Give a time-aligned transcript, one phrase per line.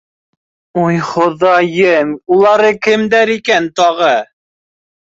[0.83, 4.15] —Уй хоҙайым, улары кемдәр икән тағы?